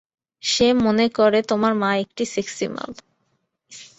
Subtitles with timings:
[0.43, 2.91] সে মনে করে তোর মা একটা সেক্সি মাল।